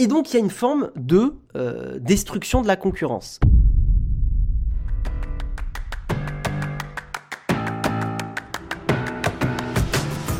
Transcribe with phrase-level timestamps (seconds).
[0.00, 3.38] Et donc il y a une forme de euh, destruction de la concurrence.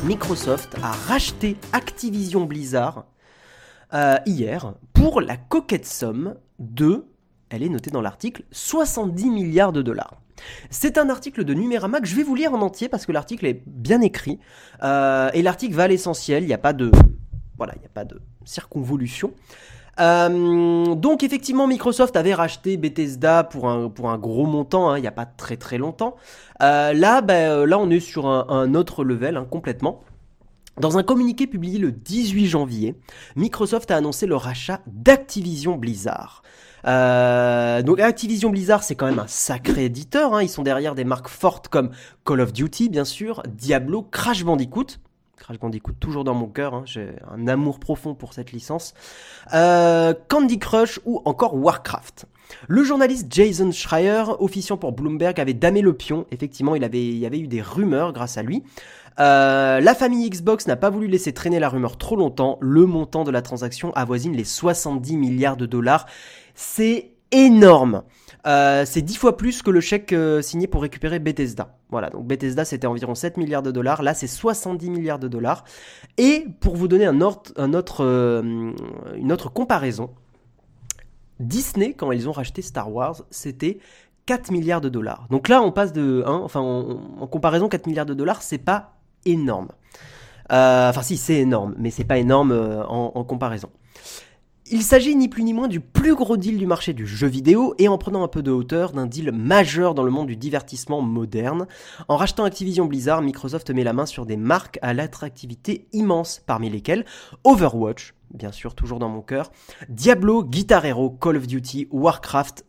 [0.07, 3.05] Microsoft a racheté Activision Blizzard
[3.93, 7.05] euh, hier pour la coquette somme de,
[7.51, 10.23] elle est notée dans l'article, 70 milliards de dollars.
[10.71, 13.45] C'est un article de Numérama que je vais vous lire en entier parce que l'article
[13.45, 14.39] est bien écrit
[14.83, 16.45] euh, et l'article va à l'essentiel.
[16.45, 16.91] Il n'y a pas de,
[17.61, 19.35] voilà, il n'y a pas de circonvolution.
[20.01, 25.03] Euh, donc effectivement, Microsoft avait racheté Bethesda pour un, pour un gros montant, hein, il
[25.03, 26.17] n'y a pas très très longtemps.
[26.63, 30.01] Euh, là, ben, là, on est sur un, autre level hein, complètement.
[30.79, 32.95] Dans un communiqué publié le 18 janvier,
[33.37, 36.43] Microsoft a annoncé le rachat d'Activision Blizzard.
[36.87, 40.33] Euh, donc Activision Blizzard, c'est quand même un sacré éditeur.
[40.33, 40.43] Hein.
[40.43, 41.91] Ils sont derrière des marques fortes comme
[42.25, 44.97] Call of Duty, bien sûr, Diablo, Crash Bandicoot.
[45.41, 46.83] Crash Bandicoot toujours dans mon cœur, hein.
[46.85, 48.95] j'ai un amour profond pour cette licence.
[49.55, 52.27] Euh, Candy Crush ou encore Warcraft.
[52.69, 56.27] Le journaliste Jason Schreier, officiant pour Bloomberg, avait damé le pion.
[56.31, 58.63] Effectivement, il, avait, il y avait eu des rumeurs grâce à lui.
[59.19, 62.59] Euh, la famille Xbox n'a pas voulu laisser traîner la rumeur trop longtemps.
[62.61, 66.07] Le montant de la transaction avoisine les 70 milliards de dollars.
[66.55, 68.03] C'est énorme.
[68.47, 71.77] Euh, c'est 10 fois plus que le chèque euh, signé pour récupérer Bethesda.
[71.91, 75.65] Voilà, donc Bethesda c'était environ 7 milliards de dollars, là c'est 70 milliards de dollars.
[76.17, 77.53] Et pour vous donner autre,
[79.17, 80.11] une autre comparaison,
[81.41, 83.79] Disney, quand ils ont racheté Star Wars, c'était
[84.27, 85.27] 4 milliards de dollars.
[85.31, 86.23] Donc là, on passe de.
[86.27, 88.95] Hein, enfin, en comparaison, 4 milliards de dollars, c'est pas
[89.25, 89.69] énorme.
[90.53, 93.71] Euh, enfin, si, c'est énorme, mais c'est pas énorme euh, en, comparaison.
[94.73, 97.75] Il s'agit ni plus ni moins du plus gros deal du marché du jeu vidéo
[97.79, 101.01] et en prenant un peu de hauteur d'un deal majeur dans le monde du divertissement
[101.01, 101.67] moderne.
[102.07, 106.71] En rachetant Activision Blizzard, Microsoft met la main sur des marques à l'attractivité immense, parmi
[106.71, 107.05] lesquelles
[107.43, 109.51] Overwatch, bien sûr toujours dans mon cœur,
[109.89, 112.65] Diablo, Guitar Hero, Call of Duty, Warcraft,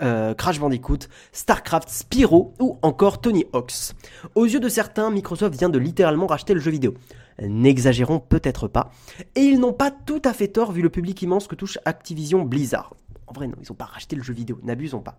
[0.00, 1.00] euh, Crash Bandicoot,
[1.32, 3.94] StarCraft, Spyro ou encore Tony Hawk's.
[4.34, 6.94] Aux yeux de certains, Microsoft vient de littéralement racheter le jeu vidéo.
[7.40, 8.90] N'exagérons peut-être pas.
[9.34, 12.44] Et ils n'ont pas tout à fait tort vu le public immense que touche Activision
[12.44, 12.94] Blizzard.
[13.26, 15.18] En vrai, non, ils n'ont pas racheté le jeu vidéo, n'abusons pas.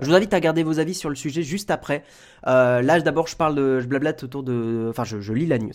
[0.00, 2.04] Je vous invite à garder vos avis sur le sujet juste après.
[2.46, 5.72] Euh, là, d'abord, je parle de, je blablate autour de, enfin, je lis la news.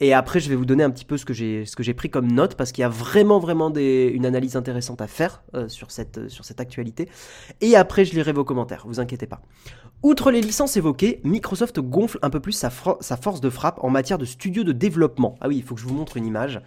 [0.00, 1.94] Et après, je vais vous donner un petit peu ce que j'ai, ce que j'ai
[1.94, 5.42] pris comme note parce qu'il y a vraiment, vraiment des, une analyse intéressante à faire
[5.54, 7.08] euh, sur, cette, euh, sur cette actualité.
[7.60, 9.40] Et après, je lirai vos commentaires, vous inquiétez pas.
[10.02, 14.18] Outre les licences évoquées, Microsoft gonfle un peu plus sa, force de frappe en matière
[14.18, 15.36] de studio de développement.
[15.40, 16.60] Ah oui, il faut que je vous montre une image.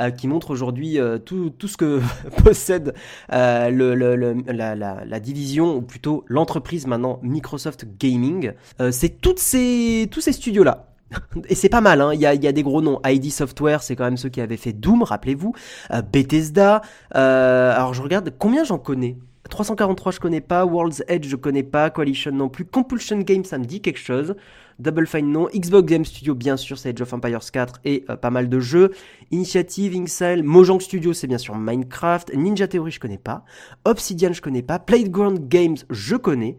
[0.00, 2.00] Euh, qui montre aujourd'hui tout, ce que
[2.42, 2.94] possède
[3.28, 8.52] la, division, ou plutôt l'entreprise maintenant Microsoft Gaming.
[8.90, 10.93] c'est tous ces studios-là
[11.48, 12.12] Et c'est pas mal, hein.
[12.14, 13.00] il, y a, des gros noms.
[13.04, 15.54] ID Software, c'est quand même ceux qui avaient fait Doom, rappelez-vous.
[15.92, 16.82] Euh, Bethesda.
[17.14, 19.16] Euh, alors je regarde, combien j'en connais?
[19.48, 23.58] 343 je connais pas, World's Edge je connais pas, Coalition non plus, Compulsion Games ça
[23.58, 24.36] me dit quelque chose,
[24.78, 28.16] Double Fine non, Xbox Game Studio bien sûr c'est Age of Empires 4 et euh,
[28.16, 28.90] pas mal de jeux,
[29.30, 33.44] Initiative, Incel, Mojang Studio c'est bien sûr Minecraft, Ninja Theory je connais pas,
[33.84, 36.58] Obsidian je connais pas, Playground Games je connais,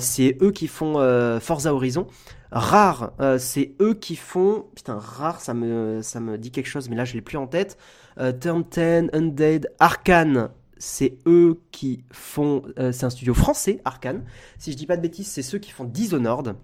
[0.00, 0.94] c'est eux qui font
[1.40, 2.06] Forza Horizon,
[2.50, 4.66] Rare, euh, c'est eux qui font.
[4.74, 7.46] Putain, rare, ça me, ça me dit quelque chose, mais là je l'ai plus en
[7.46, 7.76] tête.
[8.18, 12.62] Euh, Term 10, Undead, Arkane, c'est eux qui font.
[12.78, 14.24] Euh, c'est un studio français, Arkane.
[14.58, 16.56] Si je dis pas de bêtises, c'est ceux qui font Dishonored.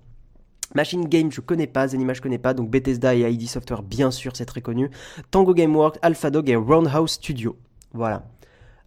[0.75, 4.11] Machine Game, je connais pas, Zenima, je connais pas, donc Bethesda et ID Software, bien
[4.11, 4.91] sûr, c'est très connu.
[5.31, 7.57] Tango Gameworks, AlphaDog et Roundhouse Studio.
[7.93, 8.27] Voilà.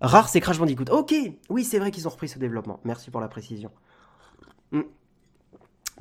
[0.02, 0.92] Rare, c'est Crash Bandicoot.
[0.92, 1.14] Ok,
[1.50, 2.80] oui, c'est vrai qu'ils ont repris ce développement.
[2.84, 3.72] Merci pour la précision.
[4.72, 4.82] Hmm.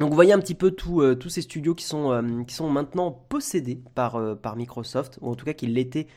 [0.00, 3.80] Donc vous voyez un petit peu euh, tous ces studios qui sont, euh, maintenant possédés
[3.94, 6.08] par, par Microsoft, ou en tout cas qui l'étaient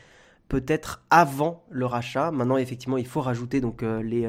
[0.50, 2.30] peut-être avant le rachat.
[2.30, 4.28] Maintenant effectivement il faut rajouter donc les,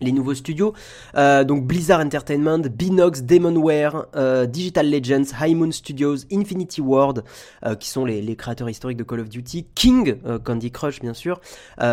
[0.00, 0.74] les nouveaux studios.
[1.16, 7.24] Euh, donc Blizzard Entertainment, Binox, Demonware, euh, Digital Legends, High Moon Studios, Infinity Ward,
[7.64, 11.40] euh, qui sont les, créateurs historiques de Call of Duty, King, Candy Crush bien sûr,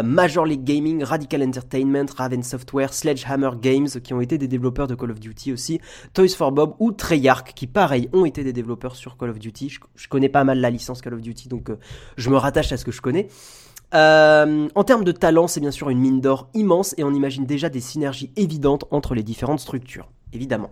[0.03, 4.95] Major League Gaming, Radical Entertainment, Raven Software, Sledgehammer Games, qui ont été des développeurs de
[4.95, 5.79] Call of Duty aussi,
[6.13, 9.69] Toys for Bob ou Treyarch, qui pareil ont été des développeurs sur Call of Duty.
[9.69, 11.71] Je, je connais pas mal la licence Call of Duty, donc
[12.17, 13.27] je me rattache à ce que je connais.
[13.95, 17.45] Euh, en termes de talent, c'est bien sûr une mine d'or immense et on imagine
[17.45, 20.71] déjà des synergies évidentes entre les différentes structures, évidemment.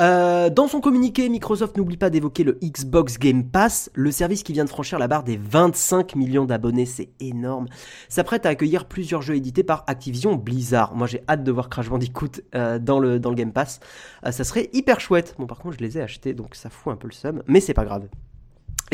[0.00, 4.52] Euh, dans son communiqué, Microsoft n'oublie pas d'évoquer le Xbox Game Pass, le service qui
[4.52, 7.66] vient de franchir la barre des 25 millions d'abonnés, c'est énorme.
[8.08, 10.94] S'apprête à accueillir plusieurs jeux édités par Activision Blizzard.
[10.94, 13.80] Moi j'ai hâte de voir Crash Bandicoot euh, dans, le, Game Pass.
[14.30, 15.34] ça serait hyper chouette.
[15.38, 17.60] Bon par contre je les ai achetés donc ça fout un peu le seum, mais
[17.60, 18.08] c'est pas grave.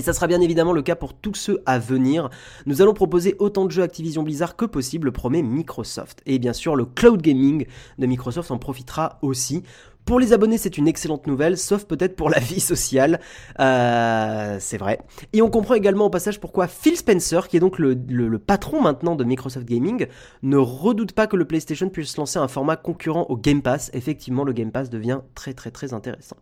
[0.00, 2.30] Et ça sera bien évidemment le cas pour tous ceux à venir.
[2.64, 6.22] Nous allons proposer autant de jeux Activision Blizzard que possible, promet Microsoft.
[6.24, 7.66] Et bien sûr, le cloud gaming
[7.98, 9.62] de Microsoft en profitera aussi.
[10.04, 13.20] Pour les abonnés, c'est une excellente nouvelle, sauf peut-être pour la vie sociale.
[13.60, 15.00] Euh, c'est vrai.
[15.32, 19.14] Et on comprend également au passage pourquoi Phil Spencer, qui est donc le, patron maintenant
[19.14, 20.06] de Microsoft Gaming,
[20.42, 23.90] ne redoute pas que le PlayStation puisse lancer un format concurrent au Game Pass.
[23.94, 26.36] Effectivement, le Game Pass devient très très très intéressant.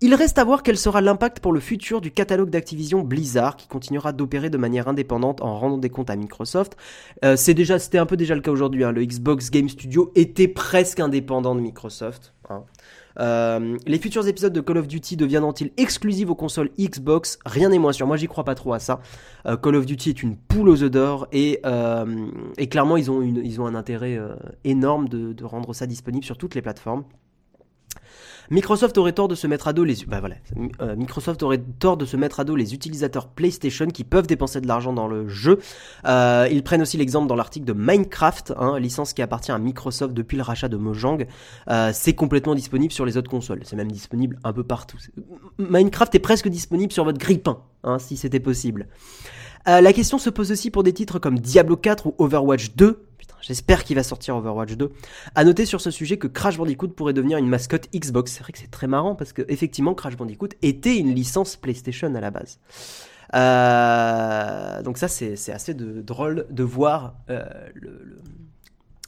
[0.00, 3.68] Il reste à voir quel sera l'impact pour le futur du catalogue d'Activision Blizzard, qui
[3.68, 6.76] continuera d'opérer de manière indépendante en rendant des comptes à Microsoft.
[7.24, 8.84] Euh, c'était un peu déjà le cas aujourd'hui.
[8.84, 8.92] Hein.
[8.92, 12.33] Le Xbox Game Studio était presque indépendant de Microsoft.
[13.20, 17.38] Euh, les futurs épisodes de Call of Duty deviendront-ils exclusifs aux consoles Xbox?
[17.46, 18.06] Rien n'est moins sûr.
[18.06, 19.00] Moi, j'y crois pas trop à ça.
[19.46, 21.62] Euh, Call of Duty est une poule aux œufs d'or et,
[22.58, 24.18] et, clairement, ils ont, un intérêt
[24.64, 27.04] énorme de rendre ça disponible sur toutes les plateformes.
[28.50, 30.96] Microsoft aurait tort de se mettre à dos les euh,
[32.74, 35.58] utilisateurs PlayStation qui peuvent dépenser de l'argent dans le jeu.
[36.06, 40.14] Euh, ils prennent aussi l'exemple dans l'article de Minecraft, hein, licence qui appartient à Microsoft
[40.14, 41.26] depuis le rachat de Mojang.
[41.68, 43.60] Euh, c'est complètement disponible sur les autres consoles.
[43.64, 44.98] C'est même disponible un peu partout.
[45.58, 48.86] Minecraft est presque disponible sur votre grippin, hein, si c'était possible.
[49.66, 53.04] la question se pose aussi pour des titres comme Diablo 4 ou Overwatch 2,
[53.46, 54.90] J'espère qu'il va sortir Overwatch 2.
[55.34, 58.32] À noter sur ce sujet que Crash Bandicoot pourrait devenir une mascotte Xbox.
[58.32, 62.14] C'est vrai que c'est très marrant parce que effectivement Crash Bandicoot était une licence PlayStation
[62.14, 62.58] à la base.
[63.34, 67.44] Euh, donc ça c'est assez de, drôle de voir euh,
[67.74, 68.18] le,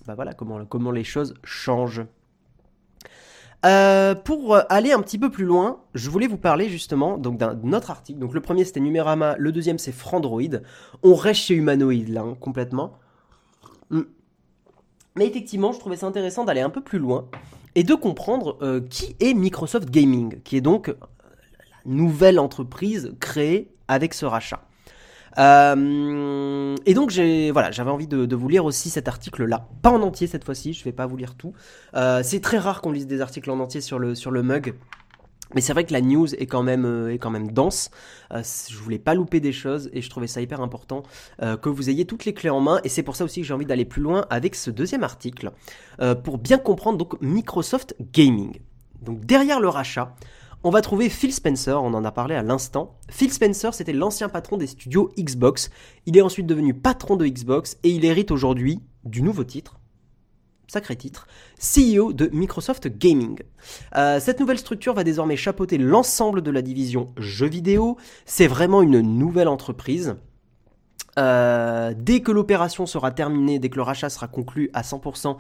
[0.06, 2.04] bah voilà, comment, comment les choses changent.
[3.64, 7.72] Euh, pour aller un petit peu plus loin, je voulais vous parler justement donc d'un
[7.72, 8.18] autre article.
[8.18, 10.60] Donc le premier c'était Numérama, le deuxième c'est Frandroid.
[11.02, 12.98] On reste chez Humanoid là, hein, complètement.
[13.90, 14.02] Hmm.
[15.16, 17.28] Mais effectivement, je trouvais ça intéressant d'aller un peu plus loin
[17.74, 20.94] et de comprendre euh, qui est Microsoft Gaming, qui est donc la
[21.84, 24.62] nouvelle entreprise créée avec ce rachat.
[25.38, 27.12] Euh, et donc
[27.52, 30.84] voilà, j'avais envie de, vous lire aussi cet article-là, pas en entier cette fois-ci, je
[30.84, 31.52] vais pas vous lire tout.
[31.94, 34.74] Euh, c'est très rare qu'on lise des articles en entier sur le mug.
[35.56, 37.16] Mais c'est vrai que la news est quand même, euh,
[37.50, 37.90] dense.
[38.30, 41.02] Euh, je voulais pas louper des choses et je trouvais ça hyper important
[41.40, 42.78] euh, que vous ayez toutes les clés en main.
[42.84, 45.52] Et c'est pour ça aussi que j'ai envie d'aller plus loin avec ce deuxième article
[46.24, 48.58] pour bien comprendre Microsoft Gaming.
[49.00, 50.14] Donc derrière le rachat,
[50.62, 52.98] on va trouver Phil Spencer, on en a parlé à l'instant.
[53.08, 55.70] Phil Spencer, c'était l'ancien patron des studios Xbox.
[56.04, 59.75] Il est ensuite devenu patron de Xbox et il hérite aujourd'hui du nouveau titre,
[60.68, 61.26] sacré titre,
[61.58, 63.40] CEO de Microsoft Gaming.
[63.96, 67.96] Euh, cette nouvelle structure va désormais chapeauter l'ensemble de la division jeux vidéo.
[68.24, 70.16] C'est vraiment une nouvelle entreprise.
[71.18, 75.36] Euh, dès que l'opération sera terminée, dès que le rachat sera conclu à 100%,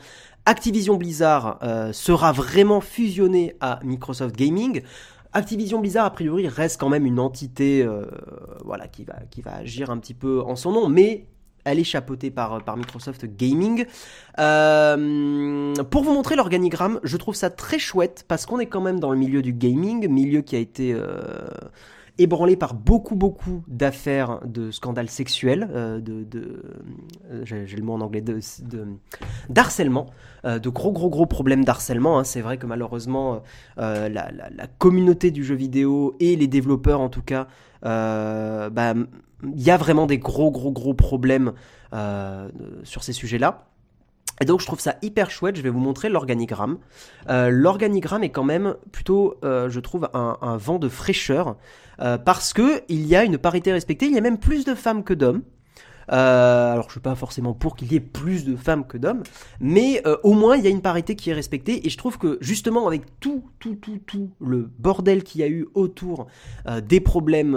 [0.46, 4.82] Activision Blizzard euh, sera vraiment fusionné à Microsoft Gaming.
[5.32, 7.86] Activision Blizzard, a priori, reste quand même une entité
[8.64, 11.26] voilà, qui, va, qui va agir un petit peu en son nom, mais
[11.66, 13.84] elle est chapeautée par, par Microsoft Gaming.
[14.38, 19.00] Euh, pour vous montrer l'organigramme, je trouve ça très chouette parce qu'on est quand même
[19.00, 21.48] dans le milieu du gaming, milieu qui a été euh,
[22.18, 26.62] ébranlé par beaucoup beaucoup d'affaires de scandales sexuels, euh, de,
[27.42, 28.38] j'ai le mot en anglais, de,
[29.48, 30.06] d'harcèlement,
[30.44, 32.20] de gros gros gros problèmes d'harcèlement.
[32.20, 32.24] Hein.
[32.24, 33.42] C'est vrai que malheureusement
[33.76, 34.30] la,
[34.78, 37.48] communauté du jeu vidéo et les développeurs en tout cas
[37.86, 38.94] bah,
[39.42, 41.52] il y a vraiment des gros, gros, gros problèmes
[41.92, 42.48] euh,
[42.84, 43.68] sur ces sujets-là.
[44.40, 46.78] Et donc je trouve ça hyper chouette, je vais vous montrer l'organigramme.
[47.28, 51.56] Euh, l'organigramme est quand même plutôt, euh, je trouve, un, un, vent de fraîcheur,
[51.98, 55.02] parce que il y a une parité respectée, il y a même plus de femmes
[55.02, 55.42] que d'hommes.
[56.12, 59.22] Euh, alors je suis pas forcément pour qu'il y ait plus de femmes que d'hommes,
[59.60, 62.18] mais euh, au moins il y a une parité qui est respectée et je trouve
[62.18, 66.26] que justement avec tout tout tout tout le bordel qu'il y a eu autour
[66.68, 67.52] euh, des problèmes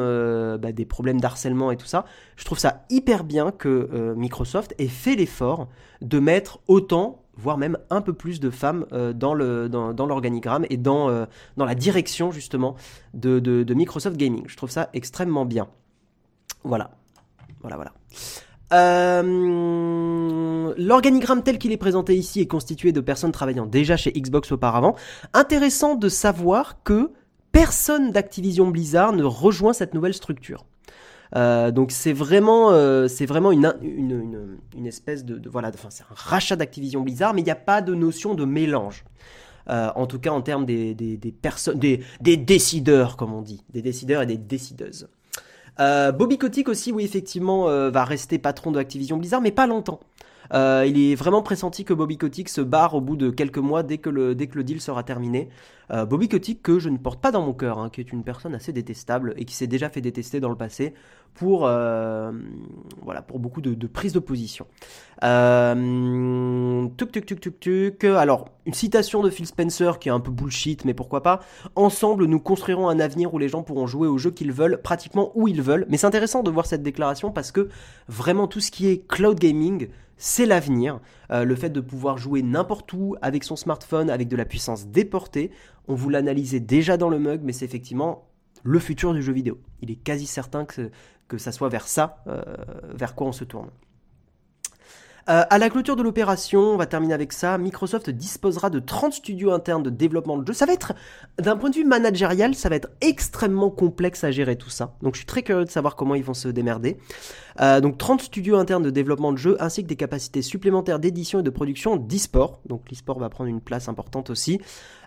[0.60, 4.88] bah, des problèmes d'harcèlement et tout ça, je trouve ça hyper bien que Microsoft ait
[4.88, 5.68] fait l'effort
[6.01, 11.27] de mettre autant voire même un peu plus de femmes dans l'organigramme et dans
[11.58, 12.75] la direction justement
[13.13, 14.44] de Microsoft Gaming.
[14.48, 15.68] Je trouve ça extrêmement bien.
[16.63, 16.91] Voilà.
[17.62, 17.94] Voilà, voilà.
[18.72, 19.24] Euh,
[20.78, 24.96] l'organigramme tel qu'il est présenté ici est constitué de personnes travaillant déjà chez Xbox auparavant.
[25.34, 27.12] Intéressant de savoir que
[27.51, 30.66] personne d'Activision Blizzard ne rejoint cette nouvelle structure.
[31.36, 35.42] Euh, donc c'est vraiment, euh, une, espèce de,
[35.89, 39.04] c'est un rachat d'Activision Blizzard, mais il n'y a pas de notion de mélange.
[39.68, 40.66] en tout cas en termes
[41.42, 45.08] personnes, des décideurs comme on dit, des décideurs et des décideuses.
[45.80, 49.68] Euh, Bobby Kotick aussi, oui, effectivement, euh, va rester patron de Activision Blizzard, mais pas
[49.68, 50.00] longtemps.
[50.54, 53.84] Euh, il est vraiment pressenti que Bobby Kotick se barre au bout de quelques mois
[53.84, 55.50] dès que le, dès que le deal sera terminé.
[55.91, 58.24] Euh, Bobby Kotick que je ne porte pas dans mon cœur, hein, qui est une
[58.24, 60.93] personne assez détestable et qui s'est déjà fait détester dans le passé
[61.34, 62.31] pour, euh,
[63.01, 64.65] voilà, pour beaucoup de, prises de position.
[65.24, 66.88] Euh.
[68.03, 71.39] Alors, une citation de Phil Spencer qui est un peu bullshit, mais pourquoi pas.
[71.75, 75.31] Ensemble, nous construirons un avenir où les gens pourront jouer aux jeux qu'ils veulent, pratiquement
[75.36, 75.86] où ils veulent.
[75.89, 77.69] Mais c'est intéressant de voir cette déclaration parce que
[78.08, 81.00] vraiment tout ce qui est cloud gaming, c'est l'avenir.
[81.31, 84.88] Euh, le fait de pouvoir jouer n'importe où avec son smartphone, avec de la puissance
[84.88, 85.50] déportée.
[85.89, 88.29] On vous l'analysait déjà dans le mug, mais c'est effectivement
[88.63, 89.60] le futur du jeu vidéo.
[89.81, 90.91] Il est quasi certain que,
[91.27, 92.41] que ça soit vers ça, euh,
[92.93, 93.69] vers quoi on se tourne.
[95.29, 99.13] Euh, à la clôture de l'opération, on va terminer avec ça, Microsoft disposera de 30
[99.13, 100.53] studios internes de développement de jeux.
[100.53, 100.93] Ça va être,
[101.38, 104.96] d'un point de vue managérial, ça va être extrêmement complexe à gérer tout ça.
[105.03, 106.98] Donc je suis très curieux de savoir comment ils vont se démerder.
[107.62, 111.39] Euh, donc 30 studios internes de développement de jeux, ainsi que des capacités supplémentaires d'édition
[111.39, 112.62] et de production d'e-sport.
[112.68, 114.60] Donc l'e-sport va prendre une place importante aussi.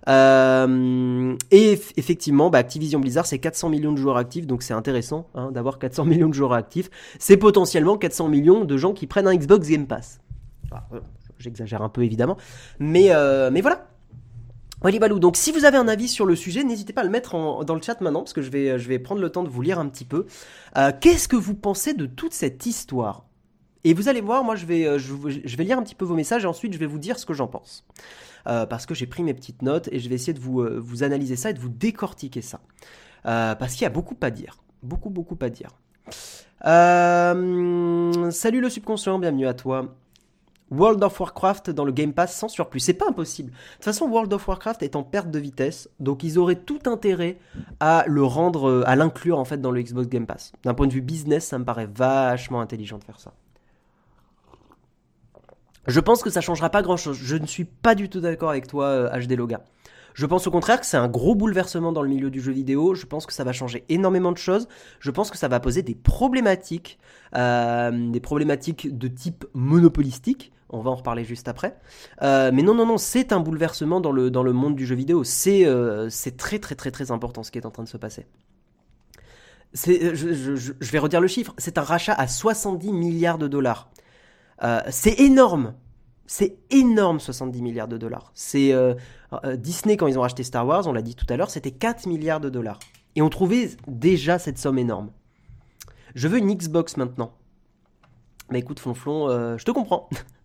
[0.08, 5.28] Euh, et effectivement, bah, Activision Blizzard, c'est 400 millions de joueurs actifs, donc c'est intéressant
[5.34, 6.90] hein, d'avoir 400 millions de joueurs actifs.
[7.18, 10.20] C'est potentiellement 400 millions de gens qui prennent un Xbox Game Pass.
[10.92, 11.00] Euh,
[11.38, 12.36] j'exagère un peu évidemment,
[12.78, 13.10] mais,
[13.50, 13.91] mais voilà.
[14.82, 15.18] Balou.
[15.18, 17.74] Donc si vous avez un avis sur le sujet, n'hésitez pas à le mettre dans
[17.74, 20.04] le chat maintenant, parce que je vais, prendre le temps de vous lire un petit
[20.04, 20.26] peu.
[21.00, 23.24] Qu'est-ce que vous pensez de toute cette histoire?
[23.84, 26.44] Et vous allez voir, moi je vais, je, vais lire un petit peu vos messages
[26.44, 27.84] et ensuite je vais vous dire ce que j'en pense.
[28.46, 30.78] Euh, parce que j'ai pris mes petites notes et je vais essayer de vous, euh,
[30.80, 32.60] vous analyser ça et de vous décortiquer ça.
[33.26, 34.58] Euh, parce qu'il y a beaucoup à dire.
[34.82, 35.70] Beaucoup, beaucoup à dire.
[38.32, 39.94] salut le subconscient, bienvenue à toi.
[40.72, 42.80] World of Warcraft dans le Game Pass sans surplus.
[42.80, 43.50] C'est pas impossible.
[43.50, 46.80] De toute façon, World of Warcraft est en perte de vitesse, donc ils auraient tout
[46.86, 47.38] intérêt
[47.80, 50.52] à le rendre, à l'inclure en fait dans le Xbox Game Pass.
[50.64, 53.32] D'un point de vue business, ça me paraît vachement intelligent de faire ça.
[55.86, 57.18] Je pense que ça changera pas grand chose.
[57.20, 59.62] Je ne suis pas du tout d'accord avec toi, HD euh, Loga.
[60.14, 62.94] Je pense au contraire que c'est un gros bouleversement dans le milieu du jeu vidéo.
[62.94, 64.68] Je pense que ça va changer énormément de choses.
[65.00, 66.98] Je pense que ça va poser des problématiques,
[67.34, 70.51] euh, des problématiques de type monopolistique.
[70.72, 71.76] On va en reparler juste après.
[72.22, 75.22] Euh, mais non, non, non, c'est un bouleversement dans le, monde du jeu vidéo.
[75.24, 75.66] C'est
[76.08, 78.26] c'est très, très, très, très important ce qui est en train de se passer.
[79.74, 81.54] Je, je, vais redire le chiffre.
[81.56, 83.90] C'est un rachat à 70 milliards de dollars.
[84.62, 85.74] Euh, c'est énorme.
[86.26, 88.30] C'est énorme, 70 milliards de dollars.
[88.34, 88.94] C'est euh,
[89.44, 91.72] euh, Disney quand ils ont racheté Star Wars, on l'a dit tout à l'heure, c'était
[91.72, 92.78] 4 milliards de dollars.
[93.16, 95.10] Et on trouvait déjà cette somme énorme.
[96.14, 97.32] Je veux une Xbox maintenant.
[98.50, 100.08] Bah écoute, Flonflon, je te comprends.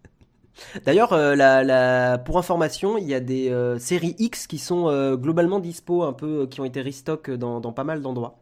[0.86, 6.14] D'ailleurs, la, pour information, il y a des séries X qui sont globalement dispo, un
[6.14, 8.40] peu, qui ont été restock dans, pas mal d'endroits,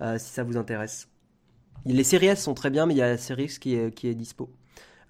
[0.00, 1.08] si ça vous intéresse.
[1.84, 3.94] Les séries S sont très bien, mais il y a la série X qui est,
[3.94, 4.50] qui dispo.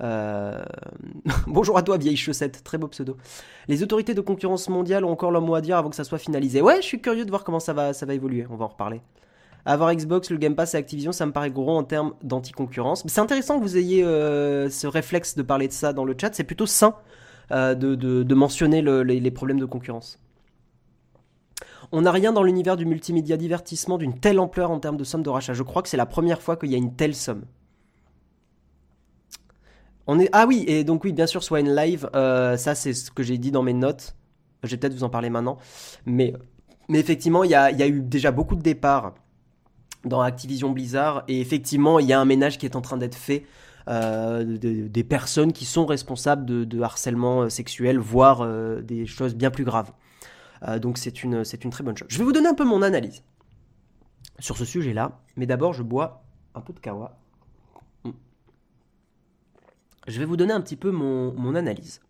[0.01, 0.63] Euh,
[1.47, 3.17] bonjour à toi, vieille chaussette, très beau pseudo.
[3.67, 6.19] Les autorités de concurrence mondiale ont encore leur mot à dire avant que ça soit
[6.19, 6.63] finalisé.
[6.63, 8.47] Ouais, je suis curieux de voir comment ça va évoluer.
[8.51, 9.01] On va en reparler.
[9.65, 13.03] Avoir Xbox, le Game Pass et Activision, ça me paraît gros en termes d'anti-concurrence.
[13.07, 16.35] C'est intéressant que vous ayez euh, ce réflexe de parler de ça dans le chat.
[16.35, 16.95] C'est plutôt sain
[17.51, 20.19] euh, de, mentionner les, problèmes de concurrence.
[21.93, 25.23] On n'a rien dans l'univers du multimédia divertissement d'une telle ampleur en termes de somme
[25.23, 25.55] de rachat.
[25.55, 27.45] Je crois que c'est la première fois qu'il y a une telle somme.
[30.33, 33.37] Ah oui, et donc oui, bien sûr, Swine Live, euh, ça c'est ce que j'ai
[33.37, 34.17] dit dans mes notes.
[34.63, 35.59] Je vais peut-être vous en parler maintenant.
[36.07, 36.33] Mais,
[36.89, 39.15] mais effectivement, il y a, eu déjà beaucoup de départs
[40.05, 41.25] dans Activision Blizzard.
[41.29, 43.45] Et effectivement, il y a un ménage qui est en train d'être fait.
[43.89, 48.47] Euh, des personnes qui sont responsables de, harcèlement euh, sexuel, voire
[48.83, 49.93] des choses bien plus graves.
[50.79, 52.09] donc c'est une, c'est une très bonne chose.
[52.11, 53.23] Je vais vous donner un peu mon analyse
[54.41, 55.21] sur ce sujet-là.
[55.37, 56.23] Mais d'abord, je bois
[56.55, 57.19] un peu de kawa
[60.09, 62.01] je vais vous donner un petit peu mon, analyse.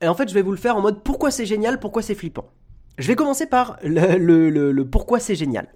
[0.00, 2.14] Et en fait, je vais vous le faire en mode pourquoi c'est génial, pourquoi c'est
[2.14, 2.50] flippant.
[2.98, 5.68] Je vais commencer par le, pourquoi c'est génial.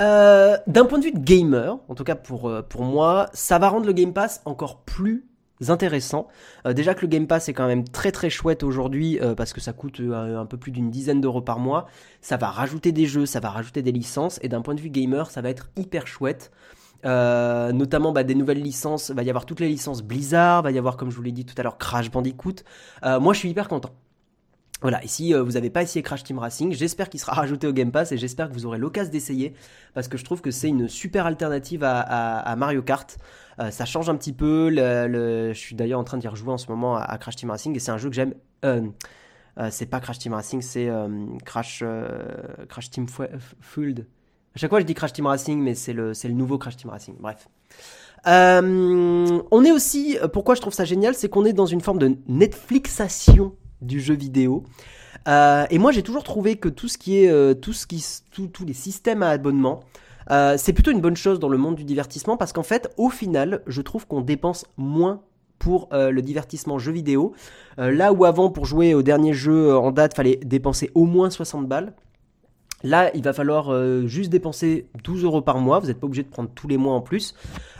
[0.00, 3.58] Euh, d'un point de vue de gamer, en tout cas pour, euh, pour moi, ça
[3.58, 5.26] va rendre le Game Pass encore plus
[5.68, 6.28] intéressant.
[6.66, 9.60] Euh, déjà que le Game Pass est quand même très très chouette aujourd'hui parce que
[9.60, 11.86] ça coûte un peu plus d'une dizaine d'euros par mois.
[12.20, 14.90] Ça va rajouter des jeux, ça va rajouter des licences et d'un point de vue
[14.90, 16.50] gamer, ça va être hyper chouette.
[17.04, 20.96] Notamment bah, des nouvelles licences, va y avoir toutes les licences Blizzard, va y avoir
[20.96, 22.64] comme je vous l'ai dit tout à l'heure Crash Bandicoot.
[23.04, 23.90] Moi je suis hyper content.
[24.82, 27.72] Voilà, ici euh, vous n'avez pas essayé Crash Team Racing, j'espère qu'il sera rajouté au
[27.72, 29.54] Game Pass et j'espère que vous aurez l'occasion d'essayer
[29.94, 33.16] parce que je trouve que c'est une super alternative à, Mario Kart.
[33.70, 36.96] ça change un petit peu, je suis d'ailleurs en train d'y rejouer en ce moment
[36.96, 38.34] à, Crash Team Racing et c'est un jeu que j'aime.
[39.70, 40.90] c'est pas Crash Team Racing, c'est
[41.44, 41.84] Crash,
[42.68, 43.06] Crash Team
[43.60, 44.06] Field.
[44.54, 46.90] À chaque fois, je dis Crash Team Racing, mais c'est le, le nouveau Crash Team
[46.90, 47.14] Racing.
[47.20, 47.48] Bref.
[48.26, 51.98] Euh, on est aussi, pourquoi je trouve ça génial, c'est qu'on est dans une forme
[51.98, 54.64] de Netflixation du jeu vidéo.
[55.28, 59.22] Euh, et moi, j'ai toujours trouvé que tout ce qui est, euh, tous les systèmes
[59.22, 59.80] à abonnement,
[60.30, 63.10] euh, c'est plutôt une bonne chose dans le monde du divertissement parce qu'en fait, au
[63.10, 65.22] final, je trouve qu'on dépense moins
[65.58, 67.34] pour le divertissement jeu vidéo.
[67.78, 71.68] là où avant, pour jouer au dernier jeu en date, fallait dépenser au moins 60
[71.68, 71.94] balles.
[72.82, 75.78] Là, il va falloir euh, juste dépenser 12 euros par mois.
[75.78, 77.34] Vous n'êtes pas obligé de prendre tous les mois en plus.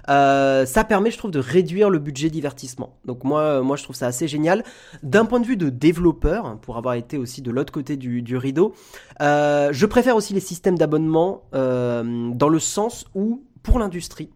[0.08, 2.96] Euh, ça permet, je trouve, de réduire le budget divertissement.
[3.04, 4.64] Donc moi, euh, moi, je trouve ça assez génial.
[5.02, 8.36] D'un point de vue de développeur, pour avoir été aussi de l'autre côté du, du
[8.36, 8.74] rideau,
[9.20, 14.30] je préfère aussi les systèmes d'abonnement dans le sens où, pour l'industrie,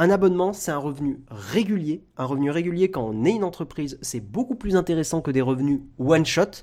[0.00, 2.04] un abonnement, c'est un revenu régulier.
[2.16, 5.80] Un revenu régulier quand on est une entreprise, c'est beaucoup plus intéressant que des revenus
[5.98, 6.62] one shot.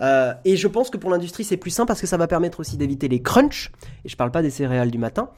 [0.00, 2.60] Euh, et je pense que pour l'industrie, c'est plus simple parce que ça va permettre
[2.60, 3.70] aussi d'éviter les crunchs.
[4.04, 5.30] Et je parle pas des céréales du matin.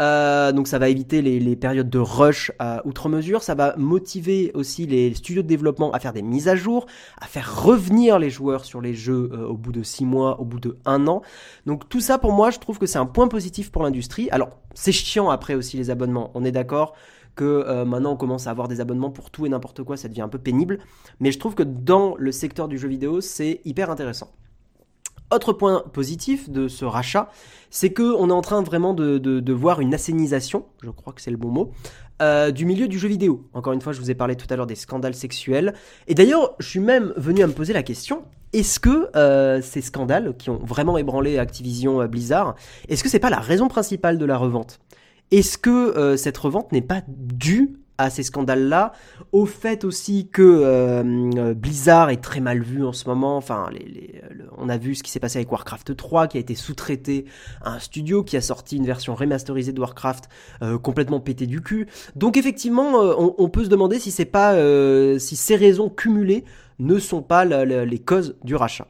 [0.00, 3.42] Euh, donc ça va éviter les, périodes de rush à outre mesure.
[3.42, 6.86] Ça va motiver aussi les studios de développement à faire des mises à jour,
[7.20, 10.44] à faire revenir les joueurs sur les jeux euh, au bout de six mois, au
[10.44, 11.22] bout de un an.
[11.66, 14.28] Donc tout ça, pour moi, je trouve que c'est un point positif pour l'industrie.
[14.30, 16.30] Alors c'est chiant après aussi les abonnements.
[16.34, 16.94] On est d'accord
[17.34, 20.08] que euh, maintenant on commence à avoir des abonnements pour tout et n'importe quoi, ça
[20.08, 20.78] devient un peu pénible.
[21.20, 24.32] Mais je trouve que dans le secteur du jeu vidéo, c'est hyper intéressant.
[25.32, 27.30] Autre point positif de ce rachat,
[27.70, 31.36] c'est qu'on est en train vraiment de, voir une assainisation, je crois que c'est le
[31.36, 31.70] bon mot,
[32.20, 33.48] euh, du milieu du jeu vidéo.
[33.54, 35.74] Encore une fois, je vous ai parlé tout à l'heure des scandales sexuels.
[36.08, 39.82] Et d'ailleurs, je suis même venu à me poser la question, est-ce que euh, ces
[39.82, 42.56] scandales qui ont vraiment ébranlé Activision Blizzard,
[42.88, 44.80] est-ce que c'est pas la raison principale de la revente?
[45.30, 48.92] Est-ce que euh, cette revente n'est pas due à ces scandales-là,
[49.32, 53.36] au fait aussi que euh, Blizzard est très mal vu en ce moment.
[53.36, 53.68] Enfin,
[54.56, 57.26] on a vu ce qui s'est passé avec Warcraft 3, qui a été sous-traité
[57.60, 60.30] à un studio qui a sorti une version remasterisée de Warcraft
[60.62, 61.88] euh, complètement pété du cul.
[62.16, 64.54] Donc effectivement, on, peut se demander si c'est pas,
[65.18, 66.44] si ces raisons cumulées
[66.78, 68.86] ne sont pas les causes du rachat.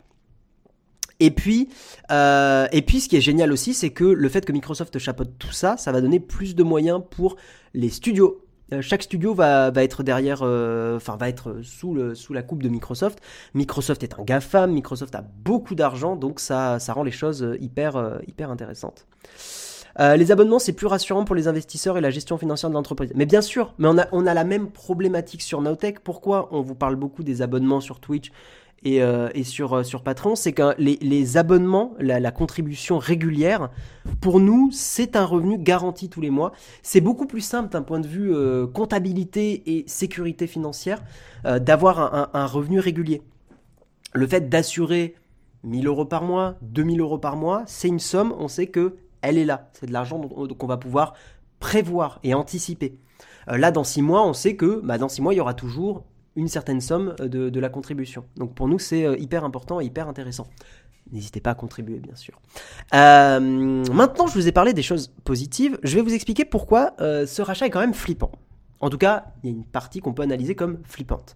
[1.21, 1.69] Et puis,
[2.11, 5.33] euh, et puis, ce qui est génial aussi, c'est que le fait que Microsoft chapeaute
[5.39, 7.37] tout ça, ça va donner plus de moyens pour
[7.75, 8.43] les studios.
[8.73, 12.63] Euh, chaque studio va, être derrière, euh, enfin va être sous, le, sous la coupe
[12.63, 13.21] de Microsoft.
[13.53, 18.21] Microsoft est un GAFAM, Microsoft a beaucoup d'argent, donc ça, ça rend les choses hyper,
[18.27, 19.07] hyper intéressantes.
[19.99, 23.13] les abonnements, c'est plus rassurant pour les investisseurs et la gestion financière de l'entreprise.
[23.17, 25.99] Mais bien sûr, mais on a, on a la même problématique sur Nowtech.
[26.01, 28.31] Pourquoi on vous parle beaucoup des abonnements sur Twitch
[28.83, 33.71] et, euh, et sur, euh, sur Patreon, c'est que les, abonnements, la, contribution régulière,
[34.23, 36.53] pour nous, c'est un revenu garanti tous les mois.
[36.83, 41.03] C'est beaucoup plus simple d'un point de vue euh, comptabilité et sécurité financière
[41.45, 43.23] d'avoir un, revenu régulier.
[44.13, 45.15] Le fait d'assurer
[45.65, 49.39] 1000 euros par mois, 2000 euros par mois, c'est une somme, on sait que elle
[49.39, 49.71] est là.
[49.73, 51.15] C'est de l'argent qu'on va pouvoir
[51.59, 52.99] prévoir et anticiper.
[53.47, 56.05] là, dans 6 mois, on sait que bah, dans 6 mois, il y aura toujours
[56.37, 58.25] une certaine somme euh, de, la contribution.
[58.37, 60.47] Donc pour nous, c'est euh, hyper important et hyper intéressant.
[61.13, 62.41] N'hésitez pas à contribuer, bien sûr.
[62.95, 65.79] Euh, maintenant, je vous ai parlé des choses positives.
[65.83, 68.31] Je vais vous expliquer pourquoi ce rachat est quand même flippant.
[68.79, 71.35] En tout cas, il y a une partie qu'on peut analyser comme flippante.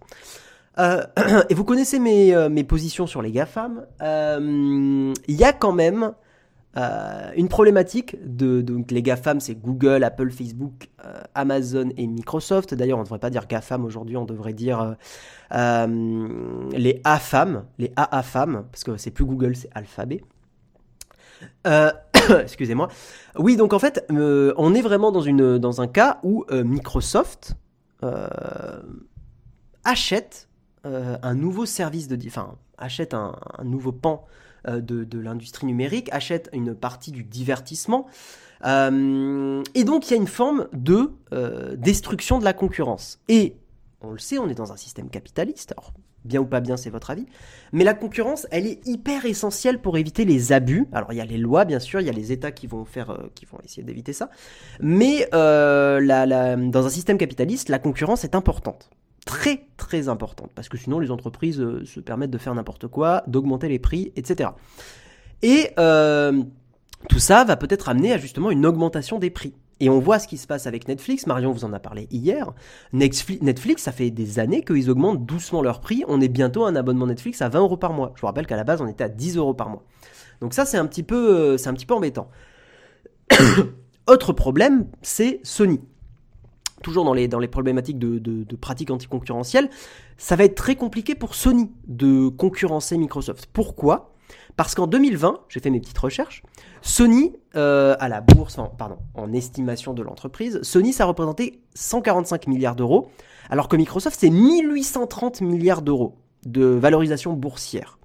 [0.77, 3.85] et vous connaissez mes, mes, positions sur les GAFAM.
[3.99, 6.13] Il y a quand même
[6.77, 12.73] euh, une problématique de donc les GAFAM, c'est Google, Apple, Facebook, euh, Amazon et Microsoft.
[12.73, 14.95] D'ailleurs, on ne devrait pas dire GAFAM aujourd'hui, on devrait dire
[15.53, 20.21] euh, les AFAM, les AAFAM, parce que c'est plus Google, c'est Alphabet.
[22.41, 22.89] Excusez-moi.
[23.37, 27.55] Oui, donc en fait, on est vraiment dans, un cas où Microsoft
[29.83, 30.49] achète
[30.83, 32.17] un nouveau service de...
[32.27, 34.25] Enfin, achète un nouveau pan
[34.67, 38.07] euh, de, l'industrie numérique, achète une partie du divertissement.
[38.65, 43.19] Euh, et donc il y a une forme de euh, destruction de la concurrence.
[43.27, 43.55] Et
[44.01, 45.73] on le sait, on est dans un système capitaliste.
[46.23, 47.27] Bien ou pas bien, c'est votre avis.
[47.71, 50.87] Mais la concurrence, elle est hyper essentielle pour éviter les abus.
[50.91, 52.83] Alors, il y a les lois, bien sûr, il y a les États qui vont
[52.83, 54.31] faire, qui vont essayer d'éviter ça.
[54.79, 58.89] Mais dans un système capitaliste, la concurrence est importante
[59.25, 63.23] très très importante, parce que sinon les entreprises euh, se permettent de faire n'importe quoi,
[63.27, 64.51] d'augmenter les prix, etc.
[65.41, 66.43] Et euh,
[67.09, 69.53] tout ça va peut-être amener à justement une augmentation des prix.
[69.81, 72.53] Et on voit ce qui se passe avec Netflix, Marion vous en a parlé hier.
[72.93, 76.05] Netflix, ça fait des années qu'ils augmentent doucement leur prix.
[76.07, 78.13] On est bientôt à un abonnement Netflix à 20 euros par mois.
[78.15, 79.83] Je vous rappelle qu'à la base, on était à 10 euros par mois.
[80.39, 82.29] Donc ça, c'est un petit peu, euh, c'est un petit peu embêtant.
[84.07, 85.81] Autre problème, c'est Sony
[86.85, 89.71] toujours dans les, problématiques de, de, pratiques anticoncurrentielles,
[90.17, 93.47] ça va être très compliqué pour Sony de concurrencer Microsoft.
[93.51, 94.13] Pourquoi?
[94.55, 96.43] Parce qu'en 2020, j'ai fait mes petites recherches,
[96.83, 102.75] Sony, euh, à la bourse, pardon, en estimation de l'entreprise, Sony, ça représentait 145 milliards
[102.75, 103.09] d'euros,
[103.49, 106.17] alors que Microsoft, c'est 1830 milliards d'euros.
[106.45, 107.97] de valorisation boursière.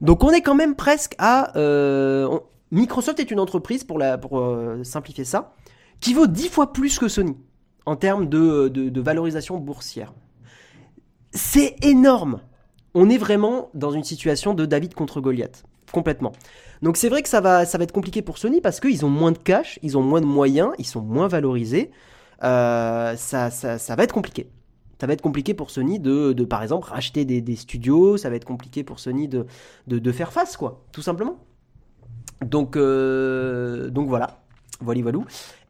[0.00, 1.56] Donc on est quand même presque à...
[1.56, 2.40] Euh,
[2.72, 5.54] Microsoft est une entreprise, pour euh, simplifier ça,
[6.00, 7.36] qui vaut 10 fois plus que Sony
[7.86, 10.12] en termes de, de valorisation boursière.
[11.32, 12.40] C'est énorme.
[12.94, 15.64] On est vraiment dans une situation de David contre Goliath.
[15.92, 16.32] Complètement.
[16.82, 19.10] Donc c'est vrai que ça va, ça va être compliqué pour Sony parce qu'ils ont
[19.10, 21.90] moins de cash, ils ont moins de moyens, ils sont moins valorisés.
[22.42, 24.50] Euh, ça, ça, va être compliqué.
[25.00, 28.16] Ça va être compliqué pour Sony de, de par exemple, racheter des, studios.
[28.16, 29.46] Ça va être compliqué pour Sony de,
[29.86, 31.38] de, faire face, quoi, tout simplement.
[32.44, 34.40] Donc, euh, donc voilà,
[34.80, 35.18] voilà, voilà.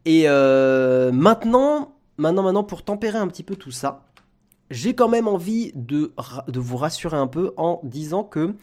[0.04, 4.04] Et euh, maintenant, maintenant, maintenant, pour tempérer un petit peu tout ça,
[4.70, 6.12] j'ai quand même envie de,
[6.54, 8.54] vous rassurer un peu en disant que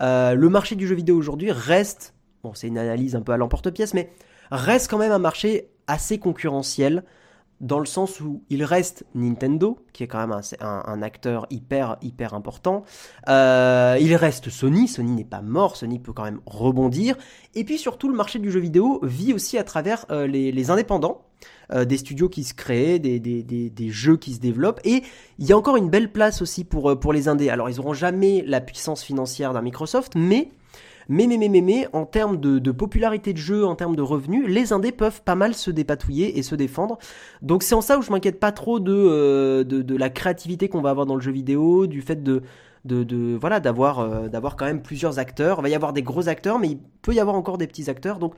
[0.00, 3.36] euh, le marché du jeu vidéo aujourd'hui reste, bon c'est une analyse un peu à
[3.36, 4.10] l'emporte-pièce, mais
[4.50, 7.04] reste quand même un marché assez concurrentiel
[7.62, 12.34] dans le sens où il reste Nintendo, qui est quand même un, acteur hyper hyper
[12.34, 12.84] important.
[13.28, 17.16] Euh, il reste Sony, Sony n'est pas mort, Sony peut quand même rebondir.
[17.54, 21.22] Et puis surtout, le marché du jeu vidéo vit aussi à travers euh, les, indépendants.
[21.72, 24.80] des studios qui se créent, des, des, jeux qui se développent.
[24.84, 25.02] Et
[25.38, 27.48] il y a encore une belle place aussi pour, pour les indés.
[27.48, 30.50] Alors ils n'auront jamais la puissance financière d'un Microsoft, mais
[31.08, 34.46] mais, mais, mais, mais, mais, en termes de, popularité de jeu, en termes de revenus,
[34.48, 36.98] les indés peuvent pas mal se dépatouiller et se défendre.
[37.42, 40.80] Donc c'est en ça où je m'inquiète pas trop de, euh, de, la créativité qu'on
[40.80, 42.42] va avoir dans le jeu vidéo, du fait de,
[42.84, 45.58] de, voilà d'avoir euh, d'avoir quand même plusieurs acteurs.
[45.60, 47.90] Il va y avoir des gros acteurs, mais il peut y avoir encore des petits
[47.90, 48.18] acteurs.
[48.18, 48.34] Donc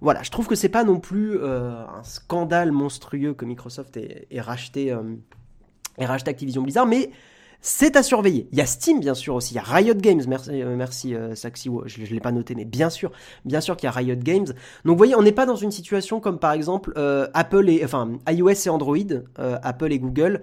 [0.00, 4.26] voilà, je trouve que c'est pas non plus euh, un scandale monstrueux que Microsoft ait,
[4.40, 4.96] racheté,
[5.98, 7.10] racheté Activision Blizzard, mais
[7.66, 8.46] c'est à surveiller.
[8.52, 9.54] Il y a Steam, bien sûr, aussi.
[9.54, 10.20] Il y a Riot Games.
[10.28, 11.70] Merci, euh, merci euh, Saxi.
[11.86, 13.10] Je ne l'ai pas noté, mais bien sûr,
[13.46, 14.44] bien sûr qu'il y a Riot Games.
[14.44, 17.82] Donc, vous voyez, on n'est pas dans une situation comme, par exemple, euh, Apple et,
[17.82, 18.98] enfin, iOS et Android,
[19.38, 20.42] Apple et Google.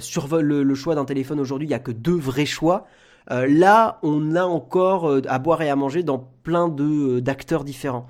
[0.00, 2.86] sur le, choix d'un téléphone aujourd'hui, il n'y a que deux vrais choix.
[3.30, 8.08] là, on a encore à boire et à manger dans plein d'acteurs différents.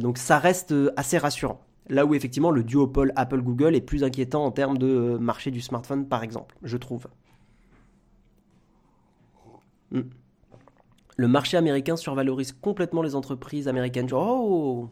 [0.00, 1.62] donc, ça reste assez rassurant.
[1.88, 6.06] Là où effectivement le duopole Apple-Google est plus inquiétant en termes de marché du smartphone,
[6.06, 7.06] par exemple, je trouve.
[9.92, 10.00] Mm.
[11.16, 14.08] Le marché américain survalorise complètement les entreprises américaines.
[14.12, 14.88] oh,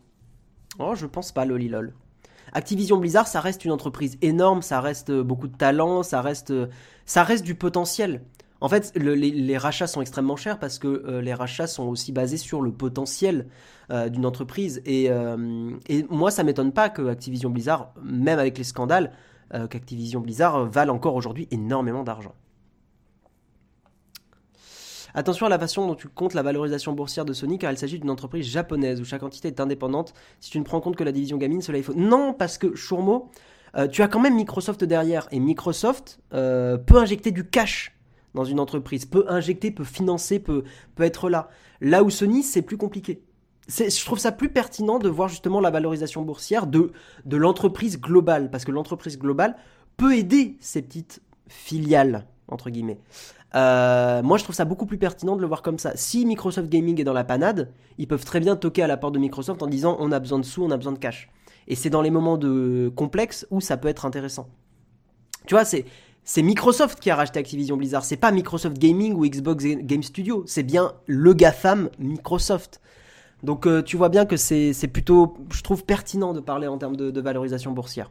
[0.79, 1.95] oh, je pense pas, lolilol.
[2.53, 6.53] Activision Blizzard, ça reste une entreprise énorme, ça reste euh, beaucoup de talent, ça reste,
[6.53, 6.69] euh,
[7.05, 8.23] ça reste du potentiel.
[8.63, 12.39] En fait, les, rachats sont extrêmement chers parce que euh, les rachats sont aussi basés
[12.39, 13.49] sur le potentiel
[14.09, 14.83] d'une entreprise.
[14.85, 15.09] Et,
[16.11, 19.13] moi, ça m'étonne pas que Activision Blizzard, même avec les scandales,
[19.53, 22.35] qu'Activision Blizzard encore aujourd'hui énormément d'argent.
[25.19, 27.99] Attention à la façon dont tu comptes la valorisation boursière de Sony car il s'agit
[27.99, 30.13] d'une entreprise japonaise où chaque entité est indépendante.
[30.41, 31.95] Si tu ne prends compte que la division gaming, cela il faut.
[31.95, 33.31] Non, parce que Shurmo,
[33.79, 37.97] euh, tu as quand même Microsoft derrière et Microsoft euh, peut injecter du cash
[38.35, 40.65] dans une entreprise, peut injecter, peut financer, peut,
[40.97, 41.49] peut être là.
[41.81, 43.23] Là où Sony, c'est plus compliqué.
[43.69, 46.93] Je trouve ça plus pertinent de voir justement la valorisation boursière de,
[47.25, 49.57] de l'entreprise globale, parce que l'entreprise globale
[49.97, 53.01] peut aider ces petites filiales, entre guillemets.
[53.57, 55.93] Euh, moi, je trouve ça beaucoup plus pertinent de le voir comme ça.
[55.95, 59.15] Si Microsoft Gaming est dans la panade, ils peuvent très bien toquer à la porte
[59.15, 61.31] de Microsoft en disant on a besoin de sous, on a besoin de cash.
[61.67, 64.49] Et c'est dans les moments de complexes où ça peut être intéressant.
[65.47, 65.87] Tu vois, c'est
[66.25, 68.05] c'est Microsoft qui a racheté Activision Blizzard.
[68.05, 70.43] C'est pas Microsoft Gaming ou Xbox Game Studio.
[70.47, 72.81] C'est bien le GAFAM Microsoft.
[73.43, 76.97] Donc euh, tu vois bien que c'est plutôt, je trouve, pertinent de parler en termes
[76.97, 78.11] de valorisation boursière.